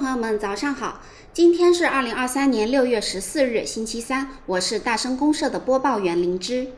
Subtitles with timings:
[0.00, 1.02] 朋友们，早上好！
[1.30, 4.28] 今天是二零二三年六月十四日，星期三。
[4.46, 6.68] 我是大声公社的播报员灵芝。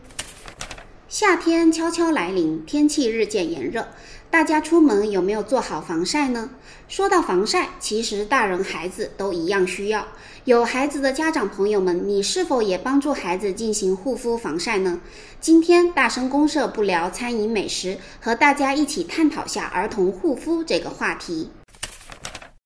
[1.09, 3.87] 夏天悄悄来临，天气日渐炎热，
[4.29, 6.51] 大家出门有没有做好防晒呢？
[6.89, 10.09] 说到防晒，其实大人孩子都一样需要。
[10.45, 15.01] 有孩子的家长朋友们，你是否也帮助孩子进行护肤防晒呢？
[15.41, 21.51] 今天大声公社不聊餐饮美食，和大家一起探讨下儿童护肤这个话题。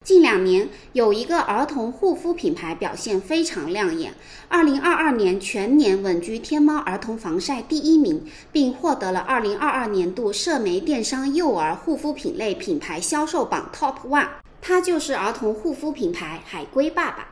[0.07, 4.15] 近两年，有一个儿童护肤品牌表现非常亮眼，
[4.47, 14.29] 二零二二年全年稳居天猫儿童防晒第一名，并获得了二零二二年度社媒电商幼儿护肤品类品牌销售榜 Top One。
[14.63, 17.31] 它就是儿童护肤品牌海龟爸爸。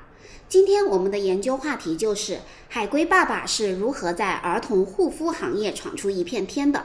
[0.48, 6.84] 今天我们的研究话题就是海龟爸爸是如何在儿童护肤行业闯出一片天的。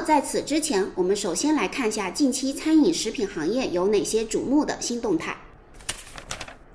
[0.00, 5.36] 在此之前，我们首先来看一下近期餐饮食品行业有哪些瞩目的新动态。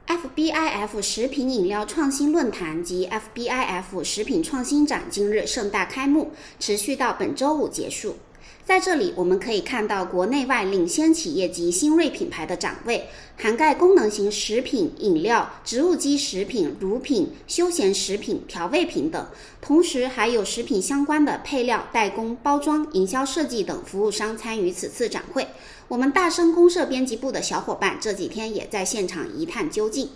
[0.08, 8.18] FBIF 食品饮料创新论坛及 FBIF 食品创新展今日盛大开幕，持续到本周五结束。
[8.64, 19.28] 在这里，我们可以看到国内外领先企业及新锐品牌的展位，涵盖功能型食品、饮料、植物基食品、乳品、休闲食品、调味品等，
[19.60, 25.48] 同时还有食品相关的配料、代工、包装、营销设计等服务商参与此次展会。
[25.88, 30.10] 我们大声公社编辑部的小伙伴这几天也在现场一探究竟。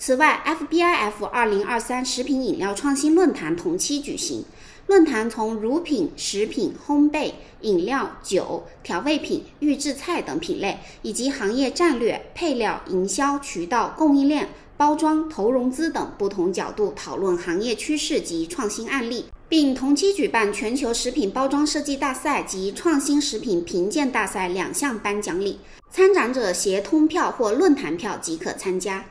[0.00, 4.44] 此外，FBIF 二零二三食品饮料创新论坛同期举行。
[4.88, 25.58] 论坛从乳品、食品、烘焙、饮料、酒、调味品、预制菜等品类，以及行业战略、配料、营销渠道、供应链、包装、投融资等不同角度讨论行业趋势及创新案例，并同期举办全球食品包装设计大赛及创新食品评鉴大赛两项颁奖礼。
[25.90, 29.04] 参展者携通票或论坛票即可参加。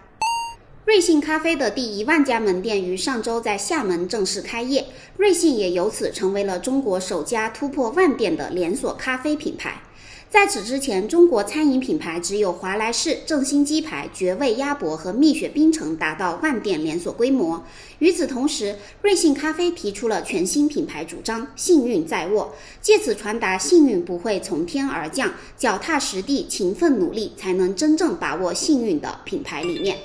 [0.88, 4.86] 瑞幸咖啡的第一万家门店于上周在厦门正式开业，
[5.18, 9.82] 瑞幸也由此成为了中国首家突破万店的连锁咖啡品牌。
[10.30, 17.66] 在此之前，中国餐饮品牌只有华莱士、正新鸡排、绝味鸭脖和蜜雪冰城达到万店连锁规模。
[18.00, 29.98] 与此同时，瑞幸咖啡提出了全新品牌主张“幸运在握”，借此传达幸运不会从天而降，脚踏实地、勤奋努力才能真正把握幸运的品牌理念。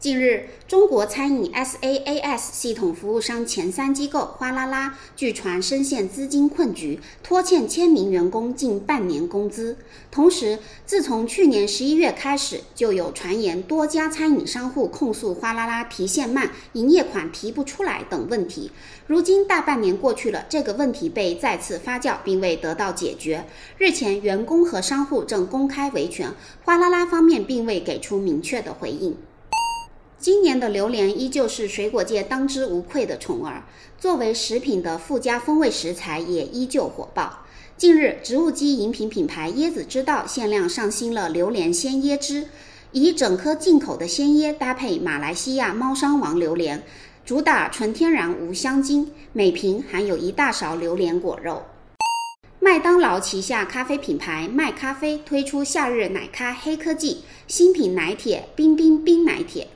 [0.00, 9.76] 近日，中国餐饮 SaaS 系统服务商前三机构哗啦啦据传深陷资金困局，拖欠千名员工近半年工资。
[10.08, 18.70] 同时，自从去年十一月开始，就有传言多家餐饮商户控诉哗啦啦提现慢、营业款提不出来等问题。
[19.08, 23.46] 如今大半年过去了，这个问题被再次发酵，并未得到解决。
[23.78, 26.32] 日前，员工和商户正公开维权，
[26.64, 29.16] 哗啦啦方面并未给出明确的回应。
[30.20, 33.62] 今年的榴莲依旧是水果界当之无愧的宠儿，
[34.00, 37.46] 作为食品的附加风味食材也依旧火爆。
[37.76, 42.48] 近日，植物基饮品品牌椰子之道限量上新了榴莲鲜椰汁，
[42.90, 46.82] 以整颗进口的鲜椰搭配马来西亚猫山王榴莲，
[47.24, 51.62] 主打纯天然无香精，每瓶含有一大勺榴莲果肉。
[52.58, 59.68] 麦当劳旗下咖啡品牌麦咖啡推出夏日奶咖黑科技新品奶铁冰冰冰奶铁。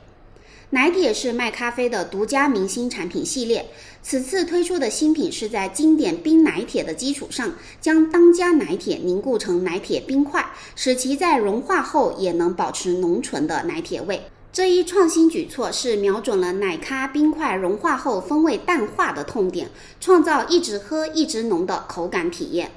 [0.73, 3.63] 奶铁是麦咖啡的独家明星产品系列，
[4.01, 10.43] 此次推出的新品是在经典冰奶铁的基础上，将当家奶铁凝固成奶铁冰块，
[10.75, 14.19] 使其在融化后也能保持浓醇的奶铁味。
[14.51, 19.69] 这一创新举措是瞄准了奶咖冰块融化后风味淡化的痛点，
[20.01, 22.71] 创造一直喝一直浓的口感体验。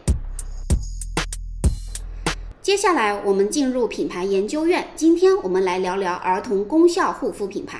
[2.66, 4.84] 接下来我们进入品牌研究院。
[4.96, 7.78] 今天我们来聊聊儿童功效护肤品牌。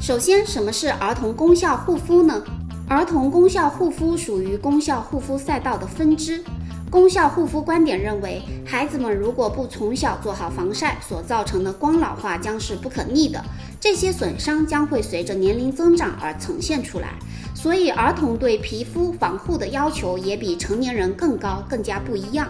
[0.00, 2.42] 首先，什么是儿童功效护肤呢？
[2.88, 6.42] 儿童功效护肤属于功效护肤赛道的分支。
[6.90, 13.40] 功效护肤观点认为，孩子们如果不从小做好防晒，所造成的光老化将是不可逆的。
[13.80, 17.10] 这些损伤将会随着年龄增长而呈现出来。
[17.54, 22.48] 所以，儿童对皮肤防护的要求也比成年人更高，更加不一样。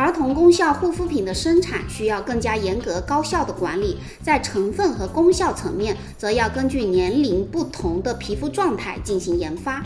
[0.00, 9.84] 儿童功效护肤品的生产需要更加严格高效的管理，在成分和功效层面，则要根据年龄不同的皮肤状态进行研发。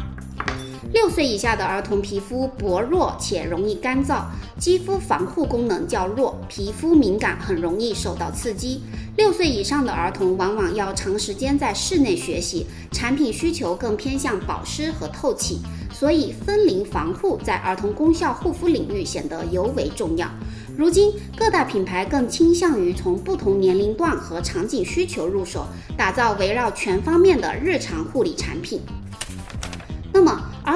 [0.95, 4.27] 六岁以下的儿童皮肤薄弱且容易干燥，
[4.61, 8.81] 肌肤防护功能较弱，皮肤敏感，很容易受到刺激。
[9.17, 15.59] 六岁以上的儿童往往要长时间在室内学习，产品需求更偏向保湿和透气。
[15.93, 20.29] 所以，分龄防护在儿童功效护肤领域显得尤为重要。
[20.77, 28.81] 如今，各大品牌更倾向于从不同年龄段和场景需求入手，打造围绕全方面的日常护理产品。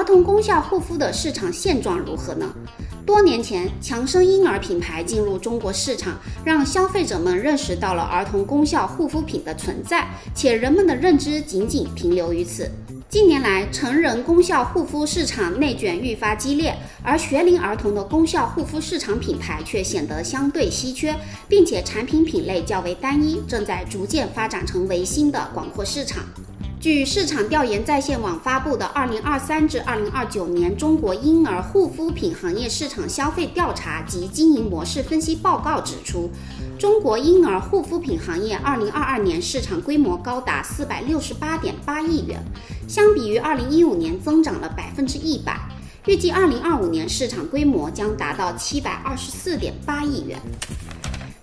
[0.09, 2.51] 儿童功效护肤的市场现状如何呢？
[3.05, 12.67] 多年前，强生婴儿品牌进入中国市场，让消费者们认识到了儿童功效护肤品的存在，且人们的认知仅仅停留于此。
[13.07, 21.15] 近年来，成人功效护肤市场内卷愈发激烈，而学龄儿童的功效护肤市场品牌却显得相对稀缺，
[21.47, 26.23] 并且产品品类较为单一，正在逐渐发展成为新的广阔市场。
[26.79, 36.31] 据市场调研在线网发布的《二零二三至二零二九年中国婴儿护肤品行业市场消费调查及经营模式分析报告》指出，
[36.79, 42.41] 中国婴儿护肤品行业二零二二年市场规模高达四百六十八点八亿元，
[42.87, 45.59] 相比于二零一五年增长了百分之一百，
[46.05, 50.39] 预计二零二五年市场规模将达到七百二十四点八亿元。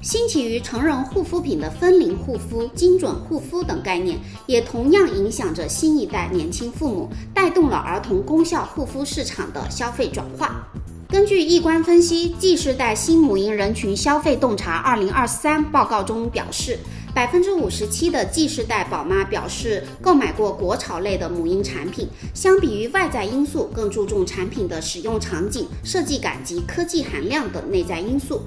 [0.06, 4.16] 兴起于成人护肤品的分龄护肤、精准护肤等概念，
[4.46, 10.64] 也同样影响着新一代年轻父母，带动了儿童功效护肤市场的消费转化。
[11.08, 16.78] 根据易观分析《G 世代新母婴人群消费洞察二零二三》报告中表示，
[17.12, 28.42] 百分之五十七的 G 世代宝妈表示购买过国潮类的母婴产品，相比于外在因素，更注重产品的使用场景、设计感及科技含量等内在因素。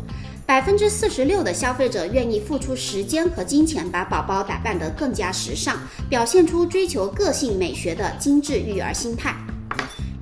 [0.50, 5.78] 百分之四十六的消费者愿意付出时间和金钱，把宝宝打扮得更加时尚，
[6.10, 9.36] 表现出追求个性美学的精致育儿心态。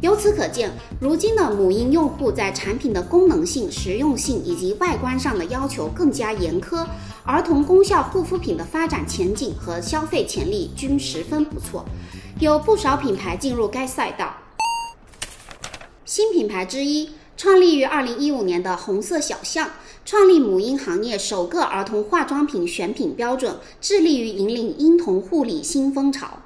[0.02, 0.70] 由此可见，
[1.00, 6.86] 如今的母婴用户在产品的功能性、实用性以及外观上的要求更加严苛，
[7.24, 11.86] 儿童功效护肤品的发展前景和消费潜力均十分不错，
[12.42, 14.36] 有不少品牌进入该赛道。
[16.04, 17.12] 新品牌之一。
[17.38, 19.70] 创立于二零一五年的红色小象，
[20.04, 26.40] 创立母婴行业首个儿童化妆品选品标准，致力于引领婴童护理新风潮。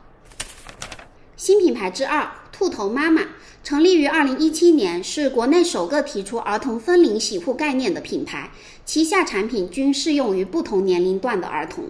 [1.38, 3.22] 新品牌之二，兔头妈妈，
[3.64, 8.52] 成立于二零一七年，是国内首个提出儿童分龄洗护概念的品牌，
[8.86, 11.86] 旗下产品均适用于不同年龄段的儿童。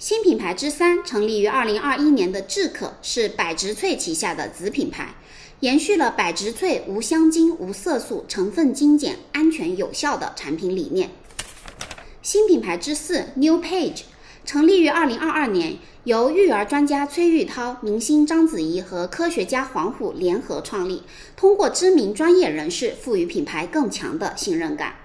[0.00, 5.14] 新品牌之三，成立于二零二一年的智可，是百植萃旗下的子品牌。
[5.60, 11.10] 延续了百植萃无香精、无色素、成分精简、安全有效的产品理念。
[12.20, 14.02] 新品牌之四 New Page
[14.44, 21.02] 成立于二零二二年，由育儿专家崔玉涛、明星章子怡和科学家黄虎联合创立，
[21.36, 24.96] 通过知名专业人士赋予品牌更强的信任感。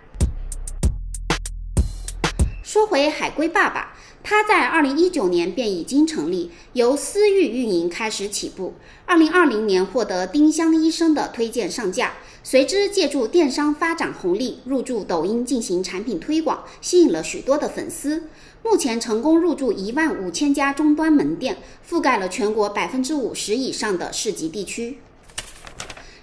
[2.71, 3.95] 说回海龟爸爸。
[4.21, 8.75] 他在二零一九年便已经成立，由私域运营开始起步。
[9.07, 12.13] 二零二零年获得丁香医生的推荐上架，
[12.43, 18.25] 随之借助电商发展红利，入驻抖音进行产品推广，吸引了许多的粉丝。
[18.61, 21.57] 目前成功入驻一万五千家终端门店，
[21.89, 24.99] 覆盖了全国百分之五十以上的市级地区。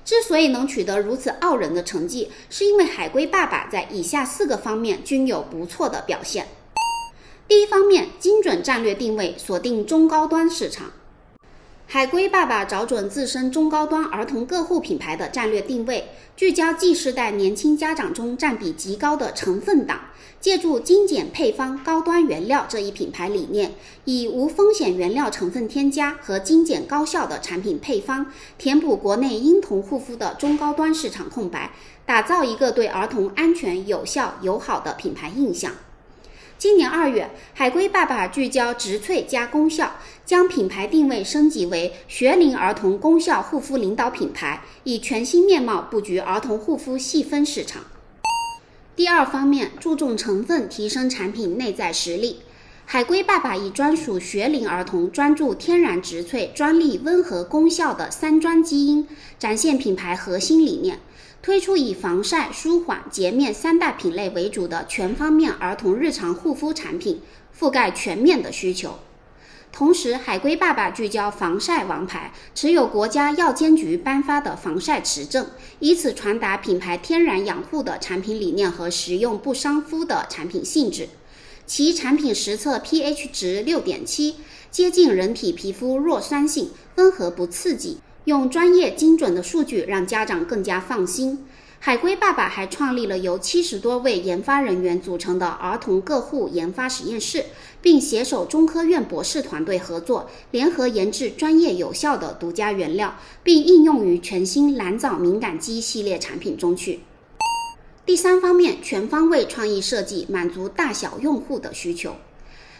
[0.06, 6.46] 之所以能取得如此傲人的成绩，是因为海龟爸爸在以下四个方面均有不错的表现。
[7.48, 10.92] 第一方面，精准战略定位，锁定中高端市场。
[11.88, 20.00] 海龟爸爸找准自身中高端儿童个护品牌的战略定位，聚焦 G 世代年轻家长中占比极高的成分党，
[20.40, 23.72] 借助精简配方、高端原料这一品牌理念，
[24.04, 28.26] 以无风险原料成分添加和精简高效的产品配方，
[28.58, 31.70] 填补国内婴童护肤的中高端市场空白，
[32.04, 35.70] 打造一个对儿童安全、有效、友好的品牌印象。
[36.58, 47.82] 今年二月，海龟爸爸聚焦植萃加功效，将品牌定位升级为学龄儿童功效护肤领导品牌，以全新面貌布局儿童护肤细分市场。
[48.96, 52.40] 第二方面，注重成分，提升产品内在实力。
[52.86, 59.06] 海龟爸爸以专属学龄儿童、专注天然植萃、专利温和功效的三专基因，
[59.38, 61.00] 展现品牌核心理念。
[61.42, 67.20] 推出以防晒、舒缓、洁面三大品类为主的全方面儿童日常护肤产品，
[67.56, 68.98] 覆盖全面的需求。
[69.72, 75.46] 同时，海龟爸爸聚焦防晒王牌，持有国家药监局颁发的防晒持证，
[75.80, 81.08] 以此传达品牌天然养护的产品理念和实用不伤肤的产品性质。
[81.66, 84.36] 其产品实测 pH 值六点七，
[84.70, 87.98] 接近人体皮肤弱酸性，温和不刺激。
[88.26, 91.46] 用专业精准的数据让家长更加放心。
[91.78, 97.44] 海龟爸爸还创立了由七十多位研发人员组成的儿童个护研发实验室，
[97.80, 106.98] 并携手中科院博士团队合作，联合研制专业有效的独家原料，并应用于全新蓝藻敏感肌系列产品中去。
[108.04, 112.16] 第三方面，全方位创意设计，满足大小用户的需求。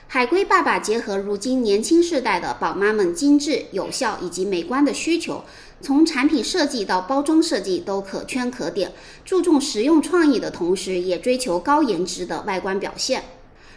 [0.09, 5.43] 海龟爸爸结合如今年轻世代的宝妈们精致、有效以及美观的需求，
[5.81, 8.93] 从产品设计到包装设计都可圈可点，
[9.25, 13.25] 注重实用创意的同时，也追求高颜值的外观表现。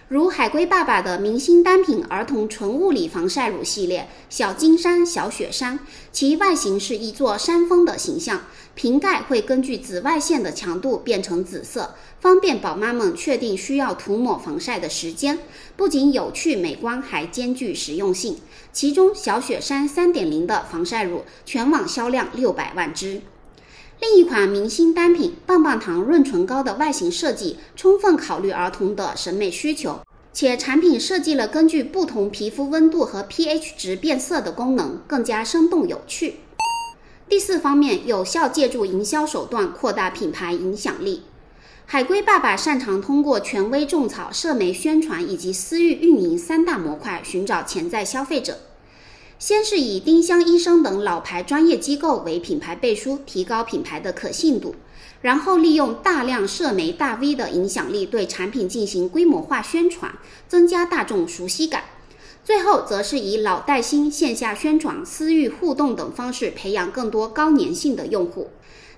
[0.10, 5.80] 如海龟爸爸的明星单品儿童纯物理防晒乳系列“小金山”“小雪山”，
[6.12, 8.42] 其外形是一座山峰的形象，
[8.74, 15.38] 瓶盖会根据紫外线的强度变成紫色，方便宝妈们确定需要涂抹防晒的时间。
[15.78, 18.40] 不仅有趣美观，还兼具实用性。
[18.74, 23.22] 其中“小雪山 3.0” 的防晒乳全网销量六百万支。
[24.02, 30.00] 另一款明星单品棒棒糖润唇膏的外形设计，充分考虑儿童的审美需求，
[30.32, 36.36] 且产品设计了根据不同皮肤温度和 pH 值变色的功能，更加生动有趣。
[37.28, 41.24] 第四方面，有效借助营销手段扩大品牌影响力。
[41.86, 48.60] 海龟爸爸擅长通过权威种草、社媒宣传以及私域运营三大模块寻找潜在消费者。
[49.40, 54.76] 先是以丁香医生等老牌专业机构为品牌背书，提高品牌的可信度，
[55.22, 60.14] 然后利用大量社媒大 V 的影响力对产品进行规模化宣传，
[60.50, 61.86] 增加大众熟悉感。
[62.44, 68.50] 最后则是以老带新、线下宣传、私域互动等方式培养更多高粘性的用户。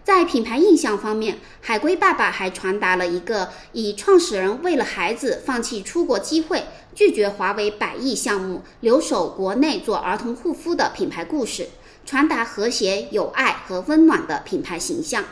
[0.03, 6.63] 在品牌印象方面，海龟爸爸还传达了一个以创始人为了孩子放弃出国机会。
[6.93, 11.69] 拒绝华为百亿项目，留守国内做儿童护肤的品牌故事，
[12.05, 15.23] 传达和谐、有爱和温暖的品牌形象。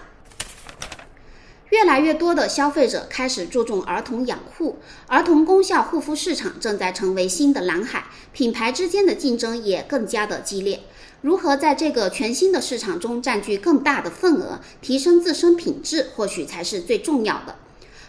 [1.70, 10.84] 越来越多的消费者开始注重儿童养护，儿童功效护肤市场正在成为新的蓝海，品牌之间的竞争也更加的激烈。
[11.22, 17.56] 如何在这个全新的市场中占据更大的份额，提升自身品质，或许才是最重要的。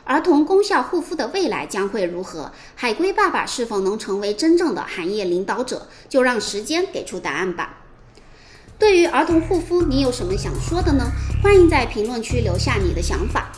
[0.04, 2.52] 儿童功效护肤的未来将会如何？
[2.74, 5.88] 海龟爸爸是否能成为真正的行业领导者？
[6.08, 7.78] 就让时间给出答案吧。
[8.78, 11.04] 对于儿童护肤，你有什么想说的呢？
[11.42, 13.52] 欢迎在评论区留下你的想法。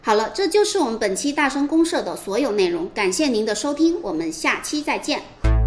[0.00, 2.88] 好了，这就是我们本期大声公社的所有内容。
[2.94, 5.57] 感谢您的收听，我们下期再见。